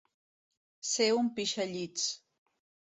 Ser 0.93 1.11
un 1.19 1.31
pixallits. 1.37 2.11